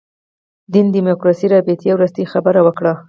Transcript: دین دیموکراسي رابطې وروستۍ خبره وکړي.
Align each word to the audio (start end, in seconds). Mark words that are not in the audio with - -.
دین 0.73 0.87
دیموکراسي 0.95 1.47
رابطې 1.53 1.89
وروستۍ 1.93 2.23
خبره 2.33 2.59
وکړي. 2.63 2.93